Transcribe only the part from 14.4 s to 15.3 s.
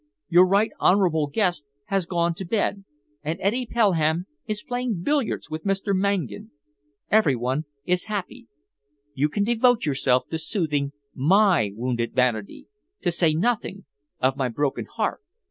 broken heart."